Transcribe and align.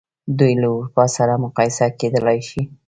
دوی 0.37 0.53
له 0.61 0.67
اروپا 0.73 1.05
سره 1.17 1.33
مقایسه 1.43 1.85
کېدلای 1.99 2.39
شي. 2.49 2.61